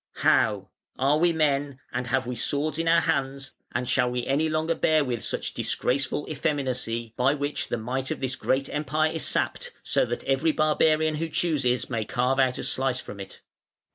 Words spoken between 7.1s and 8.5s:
by which the might of this